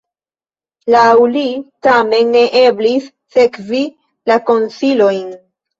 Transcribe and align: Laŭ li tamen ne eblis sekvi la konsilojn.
Laŭ 0.95 1.03
li 1.35 1.43
tamen 1.89 2.33
ne 2.39 2.43
eblis 2.65 3.13
sekvi 3.37 3.87
la 4.33 4.41
konsilojn. 4.53 5.27